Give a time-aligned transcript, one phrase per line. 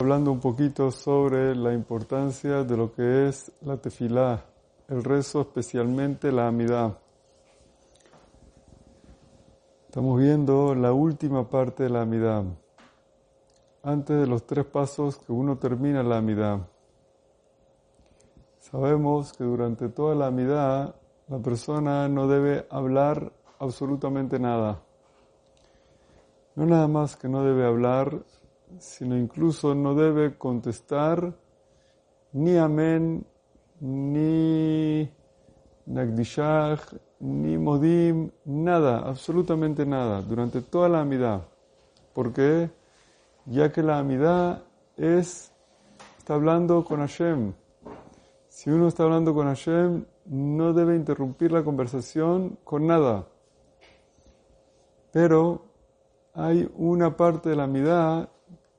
[0.00, 4.44] hablando un poquito sobre la importancia de lo que es la tefilá,
[4.86, 6.96] el rezo, especialmente la amidad.
[9.86, 12.44] Estamos viendo la última parte de la amidad,
[13.82, 16.60] antes de los tres pasos que uno termina la amidad.
[18.60, 20.94] Sabemos que durante toda la amidad
[21.26, 24.80] la persona no debe hablar absolutamente nada.
[26.54, 28.22] No nada más que no debe hablar,
[28.78, 31.34] sino incluso no debe contestar
[32.32, 33.24] ni amén,
[33.80, 35.10] ni
[35.86, 41.42] nagdishach, ni modim, nada, absolutamente nada, durante toda la amidad.
[42.12, 42.70] ¿Por qué?
[43.46, 44.62] Ya que la amidad
[44.96, 45.52] es,
[46.18, 47.54] está hablando con Hashem.
[48.48, 53.26] Si uno está hablando con Hashem, no debe interrumpir la conversación con nada.
[55.12, 55.62] Pero
[56.34, 58.28] hay una parte de la amidad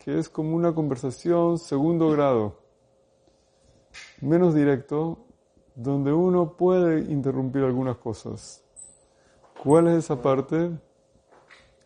[0.10, 2.56] que es como una conversación segundo grado,
[4.22, 5.20] menos directo,
[5.76, 8.64] donde uno puede interrumpir algunas cosas.
[9.64, 10.72] ¿Cuál es esa parte?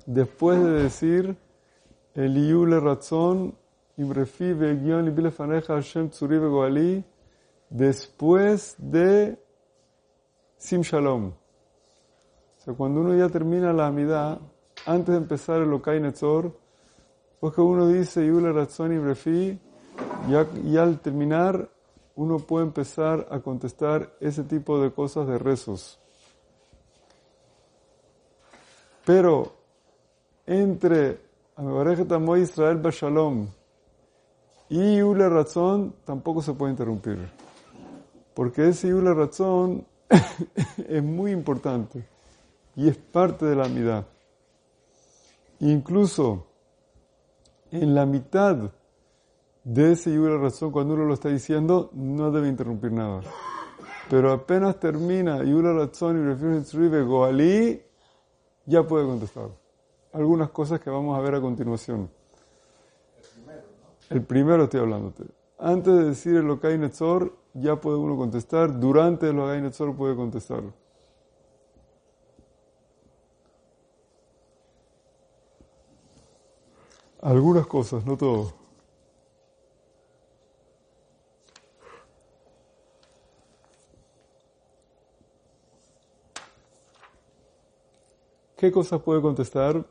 [0.05, 1.35] Después de decir
[2.13, 3.55] el Yule Razón,
[3.97, 7.03] Vegion y Faneja Hashem Tzuri Goali,
[7.69, 9.37] después de
[10.55, 11.25] Sim Shalom.
[11.27, 14.39] O sea, cuando uno ya termina la amidad,
[14.85, 16.62] antes de empezar el Okai Netzor,
[17.43, 19.59] pues que uno dice Yule Razón y Brefi,
[20.63, 21.69] y al terminar
[22.15, 25.99] uno puede empezar a contestar ese tipo de cosas de rezos.
[29.03, 29.51] Pero
[30.45, 31.19] entre
[31.57, 33.49] Amo Israel Bashalom
[34.69, 37.29] y Yule Razón tampoco se puede interrumpir.
[38.33, 39.85] Porque ese Yule Razón
[40.87, 42.07] es muy importante
[42.77, 44.07] y es parte de la amidad.
[45.59, 46.52] Incluso
[47.73, 48.71] en la mitad
[49.63, 53.21] de ese Yula razón, cuando uno lo está diciendo, no debe interrumpir nada.
[54.09, 57.81] Pero apenas termina Yula razón y refiere Goalí,
[58.67, 59.49] ya puede contestar.
[60.13, 62.11] Algunas cosas que vamos a ver a continuación.
[64.11, 65.23] El primero estoy hablándote.
[65.57, 68.79] Antes de decir el Okai Netzor, ya puede uno contestar.
[68.79, 70.61] Durante el Okai Netzor puede contestar.
[77.23, 78.51] Algunas cosas, no todo.
[88.57, 89.85] ¿Qué cosas puede contestar?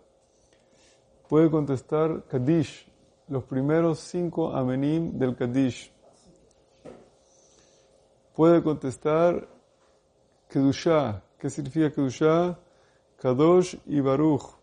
[1.26, 2.86] Puede contestar Kaddish,
[3.28, 5.90] los primeros cinco amenim del Kaddish.
[8.34, 9.48] Puede contestar
[10.50, 11.22] Kedushah.
[11.38, 12.58] ¿Qué significa Kedushah?
[13.16, 14.61] Kadosh y Baruch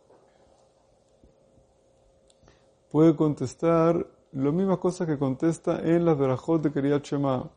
[2.89, 7.49] puede contestar las mismas cosas que contesta en las verajot de Kriyat Shema.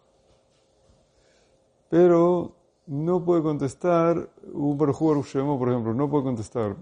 [1.89, 2.55] Pero
[2.87, 6.77] no puede contestar un Baruch Shema, por ejemplo, no puede contestar.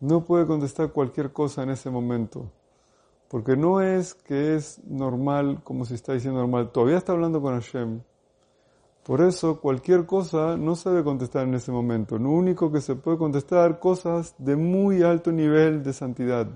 [0.00, 2.50] No puede contestar cualquier cosa en ese momento.
[3.28, 6.70] Porque no es que es normal, como si está diciendo normal.
[6.72, 8.02] Todavía está hablando con Hashem.
[9.04, 12.18] Por eso, cualquier cosa no se debe contestar en ese momento.
[12.18, 16.48] Lo único que se puede contestar, cosas de muy alto nivel de santidad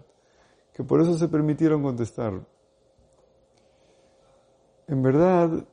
[0.77, 2.39] que por eso se permitieron contestar.
[4.87, 5.67] En verdad,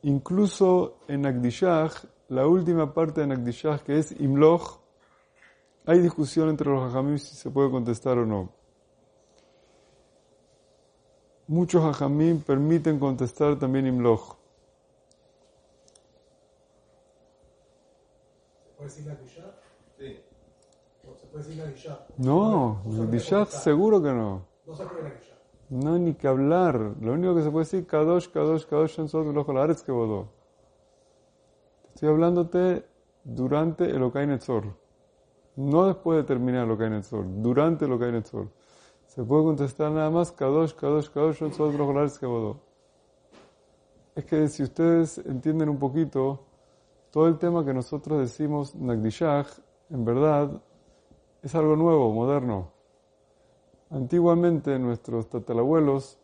[0.00, 4.80] incluso en Agdishach, la última parte de Agdishach, que es Imloch,
[5.84, 8.50] hay discusión entre los hajamim si se puede contestar o no.
[11.48, 14.38] Muchos hajamim permiten contestar también Imloch.
[22.16, 22.82] No,
[23.48, 24.46] seguro que no.
[25.70, 26.96] No, ni que hablar.
[27.00, 30.28] Lo único que se puede decir, Kadosh, Kadosh, Kadosh, Aretz que vodó.
[31.94, 32.86] Estoy hablándote
[33.24, 34.64] durante el Okai Netzor.
[35.56, 38.48] No después de terminar el Okai Netzor, durante el Okai Netzor.
[39.06, 42.60] Se puede contestar nada más, Kadosh, Kadosh, Kadosh, Aretz que vodó.
[44.14, 46.40] Es que si ustedes entienden un poquito,
[47.10, 49.48] todo el tema que nosotros decimos Nagdishach,
[49.90, 50.62] en verdad,
[51.42, 52.72] es algo nuevo, moderno.
[53.90, 56.18] Antiguamente nuestros tatarabuelos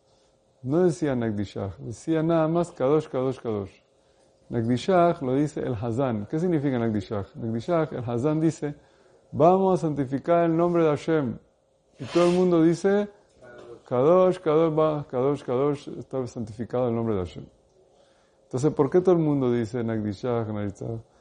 [0.61, 3.71] no decían Nagdishach, decían nada más Kadosh, Kadosh, Kadosh.
[4.49, 6.27] Nagdishach lo dice el Hazán.
[6.27, 7.35] ¿Qué significa Nagdishach?
[7.35, 8.75] Nagdishach, el Hazán dice,
[9.31, 11.37] vamos a santificar el nombre de Hashem.
[11.99, 13.09] Y todo el mundo dice,
[13.87, 17.45] Kadosh, Kadosh, Kadosh, Kadosh, está santificado el nombre de Hashem.
[18.43, 21.14] Entonces, ¿por qué todo el mundo dice Nagdishach, Nagdishach?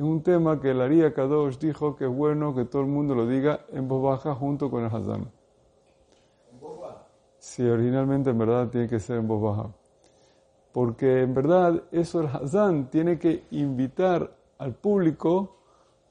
[0.00, 3.26] Es un tema que el Kadosh dijo que es bueno que todo el mundo lo
[3.26, 5.30] diga en voz baja junto con el Hazán.
[7.38, 9.68] si originalmente en verdad tiene que ser en voz baja.
[10.72, 15.58] Porque en verdad eso el Hazán tiene que invitar al público,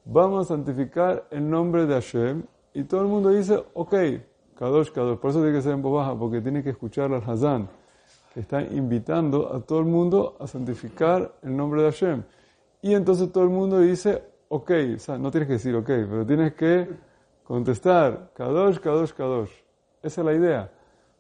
[0.06, 2.44] vamos a santificar el nombre de Hashem,
[2.76, 3.96] y todo el mundo dice, ok,
[4.54, 5.18] Kadosh, Kadosh.
[5.18, 7.68] Por eso tiene que ser en voz baja, porque tiene que escuchar al Hazán,
[8.36, 12.24] que está invitando a todo el mundo a santificar el nombre de Hashem.
[12.82, 16.26] Y entonces todo el mundo dice, ok, o sea, no tienes que decir ok, pero
[16.26, 16.88] tienes que
[17.44, 19.52] contestar, Kadosh, Kadosh, Kadosh.
[20.02, 20.72] Esa es la idea.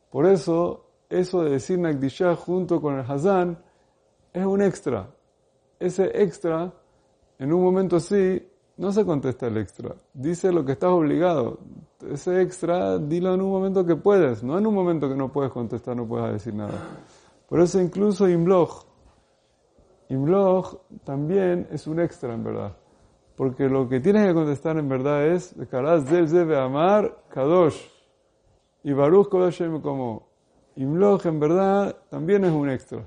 [0.10, 3.58] Por eso, eso de decir Nagdishah junto con el Hazán
[4.32, 5.10] es un extra.
[5.80, 6.72] Ese extra,
[7.38, 8.46] en un momento así,
[8.78, 9.96] no se contesta el extra.
[10.14, 11.60] Dice lo que estás obligado.
[12.10, 15.52] Ese extra, dilo en un momento que puedes, no en un momento que no puedes
[15.52, 16.74] contestar, no puedes decir nada.
[17.48, 18.30] Por eso incluso
[20.10, 22.76] Imblog, Imblog también es un extra en verdad.
[23.36, 27.80] Porque lo que tienes que contestar en verdad es, Del Amar Kadosh.
[28.84, 30.28] Y Baruch Kodosh como
[30.76, 33.06] Imlog en verdad también es un extra.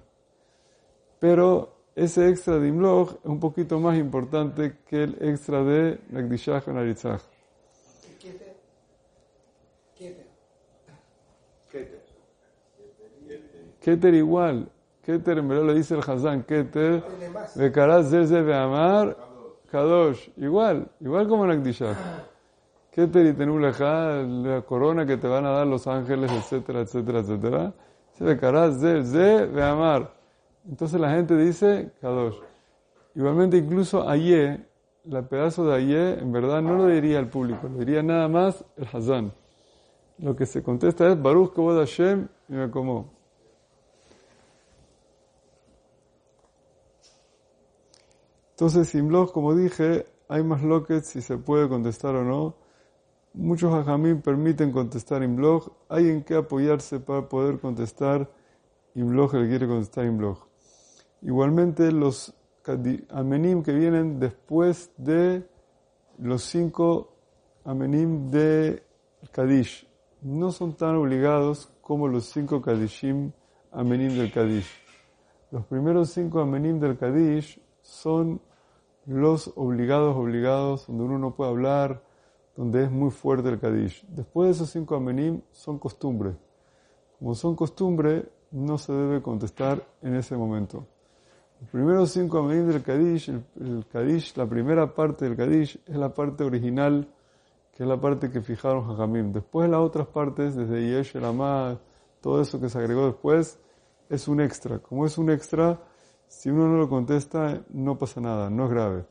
[1.19, 6.67] Pero ese extra de Imlog es un poquito más importante que el extra de Nagdishach
[6.69, 7.23] Naritzach.
[8.21, 8.57] Keter.
[13.81, 14.71] Keter igual.
[15.03, 16.43] Keter en verdad lo dice el Hazán.
[16.45, 17.03] Keter.
[17.55, 19.17] De Karaz de Amar.
[19.71, 20.29] Kadosh.
[20.37, 20.89] Igual.
[21.01, 21.97] Igual como Nagdishach.
[22.91, 27.73] Keter y Tenulejá, la corona que te van a dar los ángeles, etcétera, etcétera, etcétera.
[28.13, 30.13] Se ve Karaz de Amar.
[30.69, 32.37] Entonces la gente dice Kadosh.
[33.15, 34.65] Igualmente incluso Aye,
[35.05, 38.65] la pedazo de Aye, en verdad no lo diría al público, lo diría nada más
[38.77, 39.33] el Hazán.
[40.19, 43.22] Lo que se contesta es Baruch Kavod Hashem y me como.
[48.63, 52.55] Entonces, Simloch, como dije, hay más loquets si se puede contestar o no.
[53.35, 55.73] Muchos hajamim permiten contestar blog.
[55.89, 58.31] Hay en qué apoyarse para poder contestar
[58.95, 60.47] blog, el quiere contestar blog.
[61.23, 62.33] Igualmente los
[63.11, 65.45] amenim que vienen después de
[66.19, 67.17] los cinco
[67.65, 68.81] amenim de
[69.33, 69.89] Kadish
[70.21, 73.33] no son tan obligados como los cinco Kadishim
[73.73, 74.71] amenim del Kadish.
[75.51, 78.41] Los primeros cinco amenim del Kadish son
[79.07, 82.03] los obligados, obligados, donde uno no puede hablar,
[82.57, 84.07] donde es muy fuerte el Kadish.
[84.09, 86.37] Después de esos cinco amenim son costumbre.
[87.19, 90.87] Como son costumbre, no se debe contestar en ese momento.
[91.61, 96.13] Los primeros cinco amenim del Kadish, el, Kadish, la primera parte del Kadish es la
[96.13, 97.09] parte original,
[97.73, 99.33] que es la parte que fijaron Jajamim.
[99.33, 101.79] Después las otras partes, desde Yesh, el
[102.21, 103.59] todo eso que se agregó después,
[104.09, 104.79] es un extra.
[104.79, 105.81] Como es un extra,
[106.33, 109.05] si uno no lo contesta, no pasa nada, no es grave.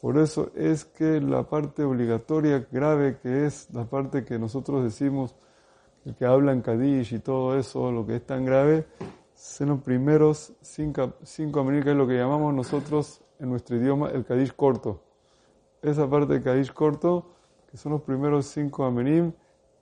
[0.00, 5.36] Por eso es que la parte obligatoria grave, que es la parte que nosotros decimos,
[6.04, 8.84] el que habla en Kadish y todo eso, lo que es tan grave,
[9.32, 14.24] son los primeros cinco, cinco que es lo que llamamos nosotros en nuestro idioma el
[14.24, 15.04] Kadish corto.
[15.80, 17.30] Esa parte del Kadish corto,
[17.70, 19.32] que son los primeros cinco amenim,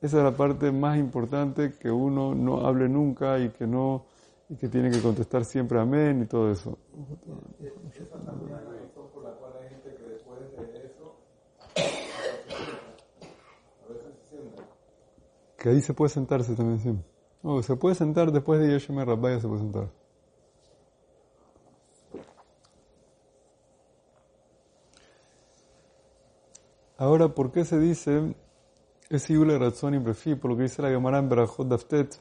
[0.02, 4.04] esa es la parte más importante que uno no hable nunca y que no
[4.48, 6.78] y que tiene que contestar siempre amén y todo eso.
[15.56, 16.94] Que ahí se puede sentarse también, sí.
[17.42, 19.90] Oh, se puede sentar después de Yeshua Rabbaya, se puede sentar.
[26.96, 28.34] Ahora, ¿por qué se dice
[29.10, 30.34] es Yule Razón y Prefi?
[30.36, 32.20] Por lo que dice la Gemara en Berajot Daftet.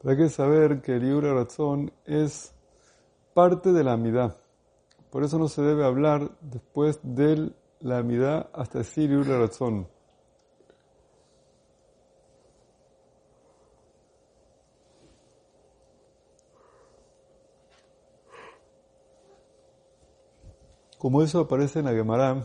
[0.00, 2.54] Pero hay que saber que el Yule Razón es
[3.34, 4.36] parte de la amidad.
[5.10, 9.88] Por eso no se debe hablar después de la amidad hasta decir Yule Razón.
[20.98, 22.44] Como eso aparece en la Gemara,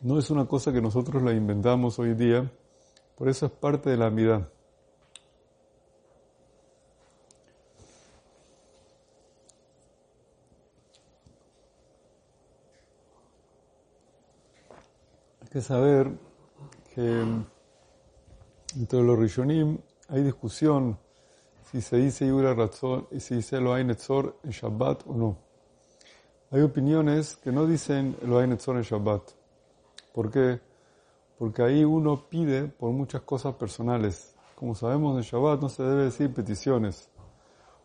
[0.00, 2.50] no es una cosa que nosotros la inventamos hoy día,
[3.14, 4.48] por eso es parte de la amidad.
[15.52, 16.10] Que saber
[16.94, 17.24] que
[18.74, 19.76] entre los Rishonim
[20.08, 20.98] hay discusión
[21.70, 25.36] si se dice Yura Ratzon y si dice Lo Netzor en Shabbat o no.
[26.50, 29.22] Hay opiniones que no dicen lo hay en Shabbat.
[30.14, 30.58] ¿Por qué?
[31.38, 34.34] Porque ahí uno pide por muchas cosas personales.
[34.54, 37.10] Como sabemos, en Shabbat no se debe decir peticiones.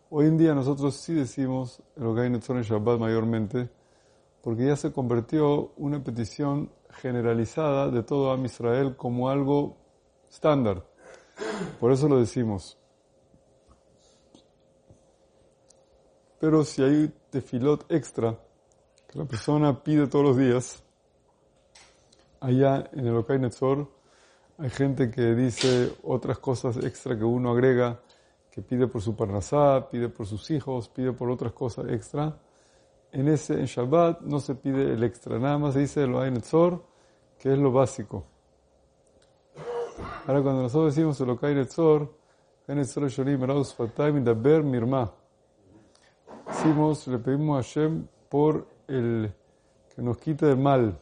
[0.09, 3.69] Hoy en día nosotros sí decimos lo que hay en Shabbat mayormente,
[4.41, 9.77] porque ya se convirtió una petición generalizada de todo Am Israel como algo
[10.29, 10.85] estándar.
[11.79, 12.77] Por eso lo decimos.
[16.39, 18.37] Pero si hay tefilot extra
[19.07, 20.83] que la persona pide todos los días,
[22.39, 23.89] allá en el Okai Netzor
[24.59, 27.99] hay gente que dice otras cosas extra que uno agrega,
[28.51, 32.39] que pide por su parnasá, pide por sus hijos, pide por otras cosas extra.
[33.11, 36.31] En ese, en Shabbat, no se pide el extra, nada más se dice el Okai
[36.31, 36.83] Netzor,
[37.39, 38.25] que es lo básico.
[40.27, 42.13] Ahora cuando nosotros decimos el Okai Netzor,
[42.67, 45.11] Netzor Shorim Raus Fatay Daber Mirma.
[46.47, 49.31] Decimos, le pedimos a Hashem por el
[49.95, 50.99] que nos quite el mal.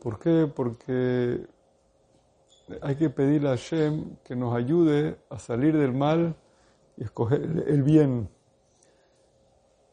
[0.00, 0.50] ¿Por qué?
[0.52, 1.46] Porque
[2.82, 6.34] hay que pedirle a Hashem que nos ayude a salir del mal
[6.96, 8.28] y escoger el bien.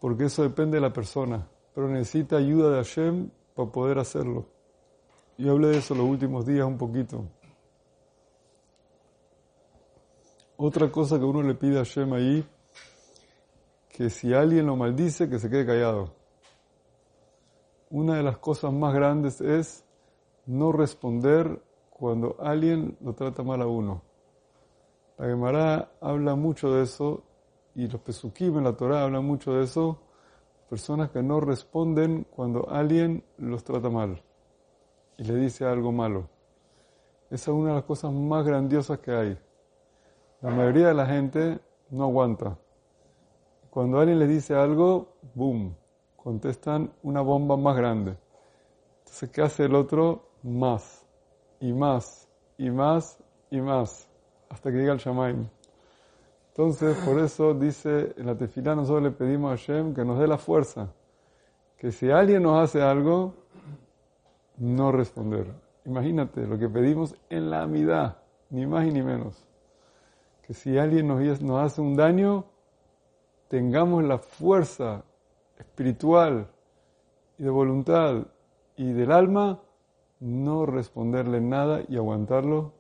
[0.06, 1.48] Porque eso depende de la persona.
[1.74, 4.46] Pero necesita ayuda de Hashem para poder hacerlo.
[5.36, 7.26] Yo hablé de eso los últimos días un poquito.
[10.58, 12.48] Otra cosa que uno le pide a Hashem ahí,
[13.90, 16.14] que si alguien lo maldice, que se quede callado.
[17.90, 19.86] Una de las cosas más grandes es
[20.46, 24.04] no responder cuando alguien lo trata mal a uno.
[25.18, 27.24] La Gemara habla mucho de eso
[27.76, 30.00] y los Pesukim en la Torah hablan mucho de eso.
[30.70, 34.22] Personas que no responden cuando alguien los trata mal
[35.18, 36.30] y le dice algo malo.
[37.30, 39.38] Esa es una de las cosas más grandiosas que hay.
[40.42, 42.58] La mayoría de la gente no aguanta.
[43.70, 45.76] Cuando alguien les dice algo, boom,
[46.16, 48.18] contestan una bomba más grande.
[49.00, 50.30] Entonces, ¿qué hace el otro?
[50.44, 51.06] Más,
[51.60, 53.20] y más, y más,
[53.52, 54.08] y más,
[54.50, 55.50] hasta que llega el Shamaim.
[56.58, 60.26] Entonces, por eso dice, en la tefilá nosotros le pedimos a Hashem que nos dé
[60.26, 60.88] la fuerza,
[61.78, 63.34] que si alguien nos hace algo,
[64.56, 65.48] no responder.
[65.84, 68.20] Imagínate lo que pedimos en la amidad,
[68.52, 69.46] ni más ni menos.
[70.48, 72.46] Que si alguien nos, nos hace un daño,
[73.50, 75.04] tengamos la fuerza
[75.60, 76.48] espiritual
[77.38, 78.28] y de voluntad
[78.78, 79.60] y del alma,
[80.22, 82.72] no responderle nada y aguantarlo.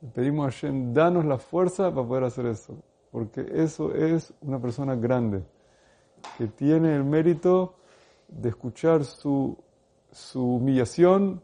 [0.00, 2.74] Le pedimos a Hashem, danos la fuerza para poder hacer eso,
[3.12, 5.44] porque eso es una persona grande,
[6.36, 7.76] que tiene el mérito
[8.26, 9.56] de escuchar su
[10.12, 11.42] su humillación,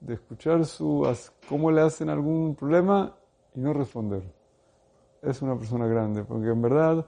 [0.00, 1.06] de escuchar su,
[1.48, 3.14] cómo le hacen algún problema
[3.54, 4.22] y no responder.
[5.22, 7.06] Es una persona grande, porque en verdad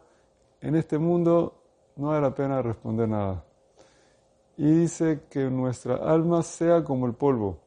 [0.61, 1.62] en este mundo
[1.97, 3.45] no vale la pena responder nada.
[4.57, 7.59] Y dice que nuestra alma sea como el polvo,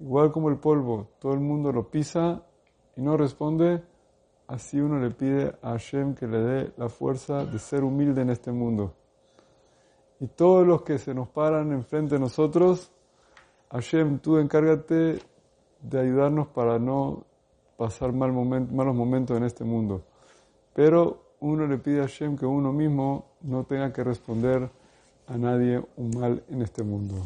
[0.00, 2.42] igual como el polvo, todo el mundo lo pisa
[2.96, 3.82] y no responde,
[4.54, 8.30] así uno le pide a Hashem que le dé la fuerza de ser humilde en
[8.30, 8.94] este mundo.
[10.20, 12.92] Y todos los que se nos paran enfrente de nosotros,
[13.72, 15.18] Hashem, tú encárgate
[15.80, 17.24] de ayudarnos para no
[17.76, 20.04] pasar mal malos momentos en este mundo.
[20.72, 24.70] Pero uno le pide a Hashem que uno mismo no tenga que responder
[25.26, 27.16] a nadie un mal en este mundo.